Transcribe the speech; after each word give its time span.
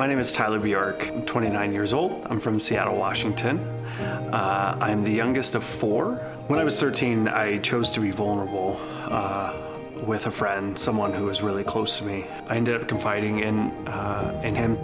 My 0.00 0.06
name 0.06 0.18
is 0.18 0.32
Tyler 0.32 0.58
Bjork. 0.58 1.08
I'm 1.08 1.26
29 1.26 1.74
years 1.74 1.92
old. 1.92 2.26
I'm 2.30 2.40
from 2.40 2.58
Seattle, 2.58 2.96
Washington. 2.96 3.58
Uh, 4.32 4.78
I'm 4.80 5.04
the 5.04 5.10
youngest 5.10 5.54
of 5.54 5.62
four. 5.62 6.14
When 6.46 6.58
I 6.58 6.64
was 6.64 6.80
13, 6.80 7.28
I 7.28 7.58
chose 7.58 7.90
to 7.90 8.00
be 8.00 8.10
vulnerable 8.10 8.80
uh, 9.10 9.54
with 10.06 10.26
a 10.26 10.30
friend, 10.30 10.78
someone 10.78 11.12
who 11.12 11.26
was 11.26 11.42
really 11.42 11.64
close 11.64 11.98
to 11.98 12.04
me. 12.04 12.24
I 12.46 12.56
ended 12.56 12.80
up 12.80 12.88
confiding 12.88 13.40
in 13.40 13.72
uh, 13.88 14.40
in 14.42 14.54
him, 14.54 14.78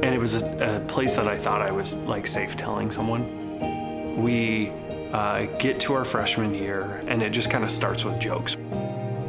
and 0.00 0.14
it 0.14 0.20
was 0.20 0.40
a, 0.40 0.76
a, 0.76 0.80
place 0.86 1.16
that 1.16 1.26
I 1.26 1.36
thought 1.36 1.60
I 1.60 1.72
was 1.72 1.96
like 2.04 2.28
safe 2.28 2.56
telling 2.56 2.92
someone. 2.92 4.22
We 4.22 4.70
uh, 5.12 5.46
get 5.58 5.80
to 5.80 5.94
our 5.94 6.04
freshman 6.04 6.54
year, 6.54 7.02
and 7.08 7.20
it 7.20 7.30
just 7.30 7.50
kind 7.50 7.64
of 7.64 7.70
starts 7.72 8.04
with 8.04 8.20
jokes. 8.20 8.56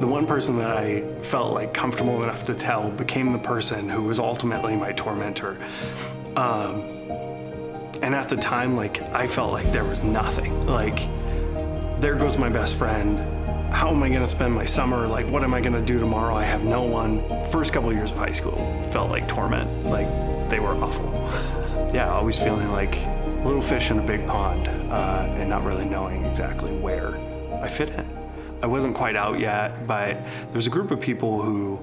The 0.02 0.08
one 0.08 0.26
person 0.26 0.58
that 0.58 0.72
I 0.72 1.02
felt 1.22 1.54
like 1.54 1.76
comfortable 1.76 2.24
enough 2.24 2.44
to 2.46 2.56
tell 2.56 2.90
became 2.90 3.32
the 3.32 3.38
person 3.38 3.88
who 3.88 4.02
was 4.02 4.18
ultimately 4.18 4.76
my 4.76 4.94
tormentor. 4.94 5.60
Um, 6.36 6.82
and 8.02 8.16
at 8.16 8.28
the 8.28 8.36
time, 8.36 8.76
like, 8.76 9.04
I 9.14 9.28
felt 9.28 9.52
like 9.52 9.72
there 9.72 9.84
was 9.84 10.02
nothing. 10.02 10.60
Like, 10.62 11.08
there 12.02 12.16
goes 12.16 12.36
my 12.36 12.50
best 12.50 12.78
friend. 12.78 13.20
How 13.72 13.92
am 13.92 14.02
I 14.02 14.10
going 14.10 14.22
to 14.22 14.28
spend 14.28 14.56
my 14.56 14.66
summer? 14.66 15.08
Like, 15.08 15.28
what 15.28 15.44
am 15.44 15.54
I 15.54 15.62
going 15.62 15.74
to 15.74 15.86
do 15.86 16.00
tomorrow? 16.00 16.34
I 16.34 16.46
have 16.46 16.64
no 16.64 16.82
one. 16.82 17.22
First 17.52 17.72
couple 17.72 17.94
years 17.94 18.10
of 18.10 18.18
high 18.18 18.32
school 18.32 18.58
felt 18.92 19.12
like 19.12 19.28
torment. 19.28 19.86
Like, 19.86 20.08
they 20.50 20.60
were 20.60 20.74
awful. 20.84 21.12
yeah, 21.94 22.12
always 22.12 22.40
feeling 22.40 22.72
like 22.72 22.96
little 23.46 23.62
fish 23.62 23.92
in 23.92 24.00
a 24.00 24.04
big 24.04 24.26
pond 24.26 24.68
uh, 24.68 25.28
and 25.38 25.48
not 25.48 25.64
really 25.64 25.86
knowing 25.86 26.26
exactly 26.26 26.72
where 26.72 27.18
I 27.62 27.68
fit 27.68 27.90
in. 27.90 28.21
I 28.62 28.68
wasn't 28.68 28.96
quite 28.96 29.16
out 29.16 29.40
yet, 29.40 29.88
but 29.88 30.14
there 30.14 30.54
was 30.54 30.68
a 30.68 30.70
group 30.70 30.92
of 30.92 31.02
people 31.02 31.42
who 31.42 31.80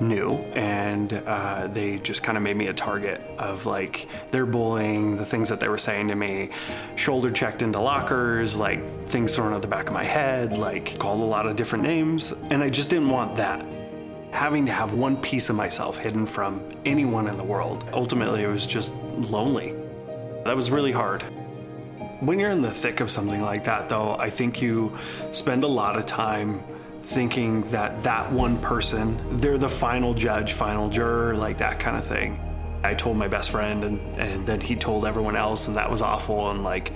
knew 0.00 0.32
and 0.54 1.12
uh, 1.26 1.66
they 1.68 1.98
just 1.98 2.22
kind 2.22 2.38
of 2.38 2.42
made 2.42 2.56
me 2.56 2.68
a 2.68 2.72
target 2.72 3.20
of 3.38 3.66
like 3.66 4.08
their 4.30 4.46
bullying 4.46 5.16
the 5.16 5.26
things 5.26 5.48
that 5.48 5.60
they 5.60 5.68
were 5.68 5.78
saying 5.78 6.08
to 6.08 6.14
me 6.14 6.48
shoulder 6.96 7.30
checked 7.30 7.60
into 7.60 7.78
lockers 7.78 8.56
like 8.56 8.80
things 9.02 9.34
thrown 9.34 9.52
at 9.52 9.60
the 9.60 9.68
back 9.68 9.88
of 9.88 9.92
my 9.92 10.04
head 10.04 10.56
like 10.56 10.98
called 10.98 11.20
a 11.20 11.24
lot 11.24 11.46
of 11.46 11.54
different 11.54 11.84
names 11.84 12.32
and 12.50 12.62
i 12.62 12.70
just 12.70 12.88
didn't 12.88 13.10
want 13.10 13.36
that. 13.36 13.64
Having 14.30 14.64
to 14.66 14.72
have 14.72 14.94
one 14.94 15.16
piece 15.16 15.50
of 15.50 15.56
myself 15.56 15.98
hidden 15.98 16.24
from 16.24 16.72
anyone 16.84 17.26
in 17.26 17.36
the 17.36 17.44
world 17.44 17.84
ultimately 17.92 18.42
it 18.42 18.48
was 18.48 18.66
just 18.66 18.94
lonely. 18.94 19.74
That 20.44 20.56
was 20.56 20.70
really 20.70 20.92
hard 20.92 21.22
when 22.20 22.38
you're 22.38 22.50
in 22.50 22.62
the 22.62 22.70
thick 22.70 23.00
of 23.00 23.10
something 23.10 23.40
like 23.40 23.64
that, 23.64 23.88
though, 23.88 24.16
I 24.18 24.30
think 24.30 24.60
you 24.60 24.96
spend 25.32 25.64
a 25.64 25.68
lot 25.68 25.96
of 25.96 26.06
time 26.06 26.62
thinking 27.02 27.62
that 27.70 28.02
that 28.02 28.30
one 28.30 28.58
person, 28.58 29.40
they're 29.40 29.58
the 29.58 29.68
final 29.68 30.14
judge, 30.14 30.52
final 30.52 30.88
juror, 30.88 31.34
like 31.34 31.58
that 31.58 31.80
kind 31.80 31.96
of 31.96 32.04
thing. 32.04 32.38
I 32.82 32.94
told 32.94 33.16
my 33.16 33.28
best 33.28 33.50
friend, 33.50 33.84
and, 33.84 34.00
and 34.18 34.46
then 34.46 34.60
he 34.60 34.76
told 34.76 35.06
everyone 35.06 35.36
else, 35.36 35.68
and 35.68 35.76
that 35.76 35.90
was 35.90 36.02
awful. 36.02 36.50
And 36.50 36.62
like, 36.62 36.92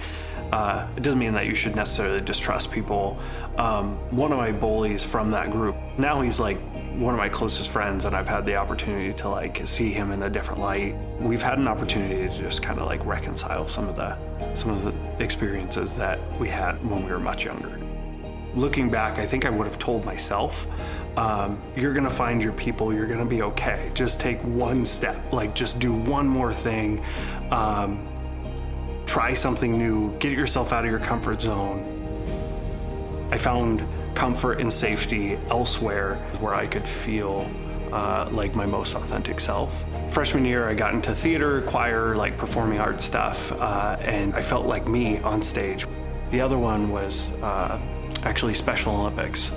uh, 0.52 0.86
it 0.96 1.02
doesn't 1.02 1.18
mean 1.18 1.32
that 1.34 1.46
you 1.46 1.54
should 1.54 1.74
necessarily 1.74 2.20
distrust 2.20 2.70
people. 2.70 3.18
Um, 3.56 3.96
one 4.10 4.30
of 4.30 4.38
my 4.38 4.52
bullies 4.52 5.04
from 5.04 5.30
that 5.32 5.50
group, 5.50 5.76
now 5.98 6.20
he's 6.20 6.40
like 6.40 6.58
one 6.96 7.14
of 7.14 7.18
my 7.18 7.28
closest 7.28 7.70
friends, 7.70 8.04
and 8.04 8.14
I've 8.14 8.28
had 8.28 8.44
the 8.44 8.56
opportunity 8.56 9.12
to 9.14 9.28
like 9.28 9.66
see 9.66 9.90
him 9.90 10.12
in 10.12 10.22
a 10.22 10.30
different 10.30 10.60
light. 10.60 10.94
We've 11.20 11.42
had 11.42 11.58
an 11.58 11.68
opportunity 11.68 12.28
to 12.28 12.42
just 12.42 12.62
kind 12.62 12.78
of 12.78 12.86
like 12.86 13.04
reconcile 13.04 13.68
some 13.68 13.88
of 13.88 13.96
the 13.96 14.16
some 14.54 14.70
of 14.70 14.84
the 14.84 15.22
experiences 15.22 15.94
that 15.94 16.18
we 16.38 16.48
had 16.48 16.84
when 16.88 17.04
we 17.04 17.10
were 17.10 17.20
much 17.20 17.44
younger. 17.44 17.80
Looking 18.54 18.88
back, 18.88 19.18
I 19.18 19.26
think 19.26 19.44
I 19.44 19.50
would 19.50 19.66
have 19.66 19.78
told 19.78 20.04
myself, 20.04 20.66
um, 21.16 21.60
"You're 21.76 21.92
gonna 21.92 22.10
find 22.10 22.42
your 22.42 22.52
people. 22.52 22.92
You're 22.94 23.06
gonna 23.06 23.24
be 23.24 23.42
okay. 23.42 23.90
Just 23.94 24.20
take 24.20 24.40
one 24.42 24.84
step. 24.84 25.32
Like 25.32 25.54
just 25.54 25.80
do 25.80 25.92
one 25.92 26.28
more 26.28 26.52
thing." 26.52 27.02
Um, 27.50 28.08
try 29.06 29.34
something 29.34 29.76
new, 29.76 30.16
get 30.18 30.32
yourself 30.32 30.72
out 30.72 30.84
of 30.84 30.90
your 30.90 30.98
comfort 30.98 31.40
zone. 31.40 31.90
I 33.30 33.38
found 33.38 33.84
comfort 34.14 34.60
and 34.60 34.72
safety 34.72 35.38
elsewhere 35.50 36.16
where 36.40 36.54
I 36.54 36.66
could 36.66 36.86
feel 36.86 37.50
uh, 37.92 38.28
like 38.32 38.54
my 38.54 38.66
most 38.66 38.94
authentic 38.94 39.38
self. 39.40 39.84
Freshman 40.10 40.44
year, 40.44 40.68
I 40.68 40.74
got 40.74 40.94
into 40.94 41.14
theater, 41.14 41.62
choir, 41.62 42.16
like 42.16 42.36
performing 42.36 42.80
arts 42.80 43.04
stuff, 43.04 43.52
uh, 43.52 43.96
and 44.00 44.34
I 44.34 44.42
felt 44.42 44.66
like 44.66 44.88
me 44.88 45.18
on 45.18 45.42
stage. 45.42 45.86
The 46.30 46.40
other 46.40 46.58
one 46.58 46.90
was 46.90 47.32
uh, 47.34 47.80
actually 48.24 48.54
Special 48.54 48.94
Olympics. 48.94 49.52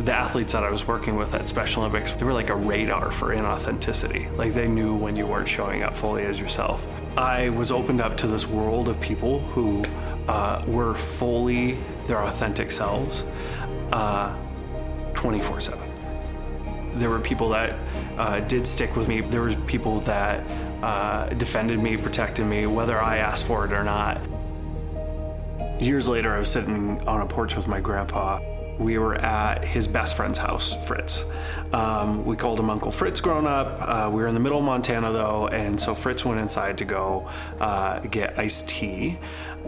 The 0.00 0.12
athletes 0.12 0.52
that 0.52 0.62
I 0.62 0.70
was 0.70 0.86
working 0.86 1.16
with 1.16 1.34
at 1.34 1.48
Special 1.48 1.82
Olympics, 1.82 2.12
they 2.12 2.24
were 2.24 2.32
like 2.32 2.50
a 2.50 2.56
radar 2.56 3.10
for 3.10 3.28
inauthenticity. 3.28 4.36
Like 4.36 4.52
they 4.52 4.68
knew 4.68 4.94
when 4.94 5.16
you 5.16 5.26
weren't 5.26 5.48
showing 5.48 5.82
up 5.82 5.96
fully 5.96 6.24
as 6.24 6.40
yourself. 6.40 6.86
I 7.16 7.48
was 7.50 7.70
opened 7.70 8.00
up 8.00 8.16
to 8.18 8.26
this 8.26 8.46
world 8.46 8.88
of 8.88 9.00
people 9.00 9.40
who 9.40 9.82
uh, 10.28 10.62
were 10.66 10.94
fully 10.94 11.78
their 12.06 12.22
authentic 12.22 12.70
selves 12.70 13.24
uh, 13.92 14.36
24 15.14 15.60
7. 15.60 16.98
There 16.98 17.10
were 17.10 17.20
people 17.20 17.48
that 17.50 17.78
uh, 18.16 18.40
did 18.40 18.66
stick 18.66 18.96
with 18.96 19.08
me. 19.08 19.20
There 19.20 19.42
were 19.42 19.54
people 19.66 20.00
that 20.00 20.40
uh, 20.82 21.28
defended 21.30 21.78
me, 21.78 21.96
protected 21.96 22.46
me, 22.46 22.66
whether 22.66 22.98
I 22.98 23.18
asked 23.18 23.46
for 23.46 23.64
it 23.64 23.72
or 23.72 23.84
not. 23.84 24.20
Years 25.80 26.08
later, 26.08 26.34
I 26.34 26.38
was 26.38 26.50
sitting 26.50 27.06
on 27.06 27.20
a 27.20 27.26
porch 27.26 27.54
with 27.54 27.68
my 27.68 27.80
grandpa 27.80 28.40
we 28.78 28.98
were 28.98 29.14
at 29.16 29.64
his 29.64 29.88
best 29.88 30.16
friend's 30.16 30.38
house, 30.38 30.74
Fritz. 30.86 31.24
Um, 31.72 32.24
we 32.24 32.36
called 32.36 32.60
him 32.60 32.70
Uncle 32.70 32.92
Fritz 32.92 33.20
growing 33.20 33.46
up. 33.46 33.78
Uh, 33.80 34.10
we 34.10 34.20
were 34.20 34.28
in 34.28 34.34
the 34.34 34.40
middle 34.40 34.58
of 34.58 34.64
Montana 34.64 35.12
though, 35.12 35.48
and 35.48 35.80
so 35.80 35.94
Fritz 35.94 36.24
went 36.24 36.40
inside 36.40 36.78
to 36.78 36.84
go 36.84 37.28
uh, 37.60 38.00
get 38.00 38.38
iced 38.38 38.68
tea. 38.68 39.18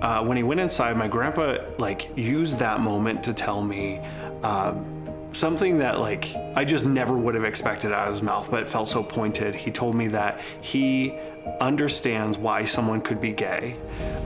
Uh, 0.01 0.25
when 0.25 0.37
he 0.37 0.43
went 0.43 0.61
inside, 0.61 0.97
my 0.97 1.09
grandpa 1.09 1.59
like 1.79 2.11
used 2.17 2.59
that 2.59 2.81
moment 2.81 3.23
to 3.25 3.33
tell 3.33 3.63
me. 3.63 3.99
Um, 4.43 4.98
something 5.33 5.79
that 5.79 5.99
like 6.01 6.35
I 6.55 6.65
just 6.65 6.85
never 6.85 7.17
would 7.17 7.35
have 7.35 7.45
expected 7.45 7.93
out 7.93 8.09
of 8.09 8.15
his 8.15 8.23
mouth, 8.23 8.51
but 8.51 8.63
it 8.63 8.69
felt 8.69 8.89
so 8.89 9.03
pointed. 9.03 9.55
He 9.55 9.71
told 9.71 9.95
me 9.95 10.09
that 10.09 10.41
he 10.61 11.15
understands 11.61 12.37
why 12.39 12.65
someone 12.65 13.01
could 13.01 13.21
be 13.21 13.33
gay 13.33 13.77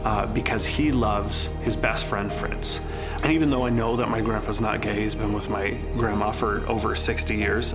uh, 0.04 0.26
because 0.26 0.66
he 0.66 0.92
loves 0.92 1.46
his 1.62 1.76
best 1.76 2.06
friend 2.06 2.32
Fritz. 2.32 2.80
And 3.22 3.32
even 3.32 3.50
though 3.50 3.66
I 3.66 3.70
know 3.70 3.96
that 3.96 4.08
my 4.08 4.20
grandpa's 4.20 4.60
not 4.60 4.80
gay, 4.80 5.02
he's 5.02 5.14
been 5.14 5.32
with 5.32 5.48
my 5.48 5.70
grandma 5.96 6.32
for 6.32 6.66
over 6.68 6.96
60 6.96 7.36
years. 7.36 7.74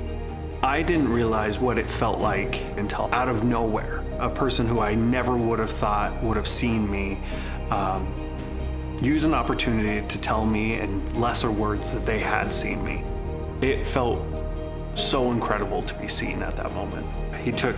I 0.64 0.82
didn't 0.82 1.10
realize 1.10 1.60
what 1.60 1.78
it 1.78 1.90
felt 1.90 2.20
like 2.20 2.62
until 2.78 3.14
out 3.14 3.30
of 3.30 3.44
nowhere, 3.44 4.04
a 4.20 4.30
person 4.30 4.68
who 4.68 4.80
I 4.80 4.96
never 4.96 5.38
would 5.38 5.60
have 5.60 5.70
thought 5.70 6.22
would 6.24 6.36
have 6.36 6.48
seen 6.48 6.90
me 6.90 7.20
um, 7.70 8.12
use 9.02 9.24
an 9.24 9.34
opportunity 9.34 10.06
to 10.08 10.20
tell 10.20 10.46
me 10.46 10.80
in 10.80 11.20
lesser 11.20 11.52
words 11.52 11.94
that 11.94 12.06
they 12.06 12.20
had 12.20 12.52
seen 12.52 12.84
me. 12.84 13.04
It 13.62 13.86
felt 13.86 14.22
so 14.96 15.32
incredible 15.32 15.82
to 15.84 15.94
be 15.96 16.08
seen 16.08 16.42
at 16.42 16.56
that 16.58 16.74
moment. 16.74 17.08
He 17.38 17.52
took 17.52 17.76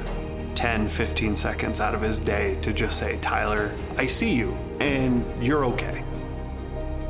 10, 0.56 0.90
15 0.90 1.36
seconds 1.36 1.80
out 1.80 1.96
of 1.96 2.02
his 2.02 2.20
day 2.20 2.58
to 2.62 2.74
just 2.74 3.00
say, 3.00 3.18
Tyler, 3.22 3.74
I 3.98 4.06
see 4.06 4.34
you 4.34 4.52
and 4.80 5.24
you're 5.44 5.64
okay. 5.66 6.04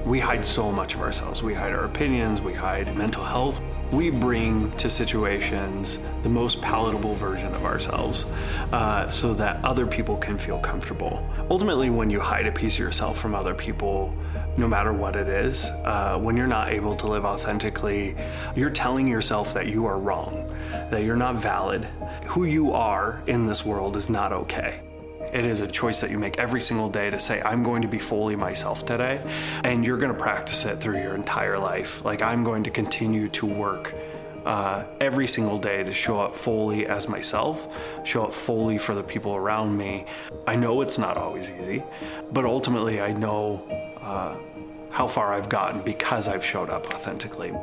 We 0.05 0.19
hide 0.19 0.45
so 0.45 0.71
much 0.71 0.95
of 0.95 1.01
ourselves. 1.01 1.43
We 1.43 1.53
hide 1.53 1.71
our 1.71 1.85
opinions, 1.85 2.41
we 2.41 2.53
hide 2.53 2.95
mental 2.95 3.23
health. 3.23 3.61
We 3.91 4.11
bring 4.11 4.71
to 4.77 4.89
situations 4.89 5.97
the 6.21 6.29
most 6.29 6.61
palatable 6.61 7.15
version 7.15 7.53
of 7.55 7.65
ourselves 7.65 8.25
uh, 8.71 9.09
so 9.09 9.33
that 9.33 9.63
other 9.63 9.87
people 9.87 10.15
can 10.17 10.37
feel 10.37 10.59
comfortable. 10.59 11.27
Ultimately, 11.49 11.89
when 11.89 12.09
you 12.11 12.19
hide 12.19 12.45
a 12.45 12.51
piece 12.51 12.75
of 12.75 12.79
yourself 12.79 13.19
from 13.19 13.33
other 13.33 13.55
people, 13.55 14.15
no 14.59 14.67
matter 14.67 14.91
what 14.91 15.15
it 15.15 15.29
is, 15.29 15.69
uh, 15.85 16.19
when 16.19 16.35
you're 16.35 16.45
not 16.45 16.69
able 16.69 16.95
to 16.97 17.07
live 17.07 17.23
authentically, 17.23 18.15
you're 18.55 18.69
telling 18.69 19.07
yourself 19.07 19.53
that 19.53 19.67
you 19.67 19.85
are 19.85 19.97
wrong, 19.97 20.53
that 20.91 21.03
you're 21.03 21.15
not 21.15 21.35
valid. 21.35 21.85
Who 22.27 22.43
you 22.43 22.73
are 22.73 23.23
in 23.27 23.47
this 23.47 23.65
world 23.65 23.95
is 23.95 24.09
not 24.09 24.33
okay. 24.33 24.81
It 25.31 25.45
is 25.45 25.61
a 25.61 25.67
choice 25.67 26.01
that 26.01 26.09
you 26.09 26.19
make 26.19 26.39
every 26.39 26.59
single 26.59 26.89
day 26.89 27.09
to 27.09 27.19
say, 27.19 27.41
I'm 27.41 27.63
going 27.63 27.81
to 27.83 27.87
be 27.87 27.99
fully 27.99 28.35
myself 28.35 28.85
today. 28.85 29.21
And 29.63 29.85
you're 29.85 29.97
going 29.97 30.11
to 30.11 30.17
practice 30.17 30.65
it 30.65 30.81
through 30.81 31.01
your 31.01 31.15
entire 31.15 31.57
life. 31.57 32.03
Like, 32.03 32.21
I'm 32.21 32.43
going 32.43 32.63
to 32.63 32.71
continue 32.71 33.29
to 33.29 33.45
work 33.45 33.93
uh, 34.45 34.83
every 34.99 35.27
single 35.27 35.59
day 35.59 35.83
to 35.83 35.93
show 35.93 36.19
up 36.19 36.33
fully 36.33 36.87
as 36.87 37.07
myself, 37.07 37.77
show 38.03 38.23
up 38.23 38.33
fully 38.33 38.77
for 38.77 38.95
the 38.95 39.03
people 39.03 39.35
around 39.35 39.77
me. 39.77 40.05
I 40.47 40.55
know 40.55 40.81
it's 40.81 40.97
not 40.97 41.17
always 41.17 41.51
easy, 41.51 41.83
but 42.31 42.45
ultimately, 42.45 42.99
I 42.99 43.13
know 43.13 43.63
uh, 44.01 44.35
how 44.89 45.07
far 45.07 45.33
I've 45.33 45.49
gotten 45.49 45.81
because 45.81 46.27
I've 46.27 46.43
showed 46.43 46.69
up 46.69 46.85
authentically. 46.93 47.53